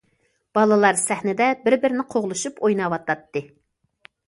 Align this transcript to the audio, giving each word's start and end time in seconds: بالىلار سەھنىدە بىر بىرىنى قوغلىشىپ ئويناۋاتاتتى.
بالىلار 0.57 0.97
سەھنىدە 1.01 1.51
بىر 1.67 1.77
بىرىنى 1.85 2.07
قوغلىشىپ 2.15 2.59
ئويناۋاتاتتى. 2.65 3.47